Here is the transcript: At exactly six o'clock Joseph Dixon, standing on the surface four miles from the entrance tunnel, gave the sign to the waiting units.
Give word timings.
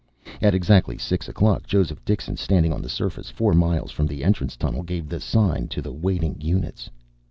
At 0.41 0.55
exactly 0.55 0.97
six 0.97 1.29
o'clock 1.29 1.67
Joseph 1.67 2.03
Dixon, 2.03 2.35
standing 2.35 2.73
on 2.73 2.81
the 2.81 2.89
surface 2.89 3.29
four 3.29 3.53
miles 3.53 3.91
from 3.91 4.07
the 4.07 4.23
entrance 4.23 4.55
tunnel, 4.55 4.81
gave 4.81 5.07
the 5.07 5.19
sign 5.19 5.67
to 5.67 5.79
the 5.79 5.91
waiting 5.93 6.35
units. 6.39 6.89